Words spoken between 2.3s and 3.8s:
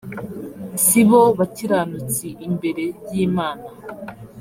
imbere y imana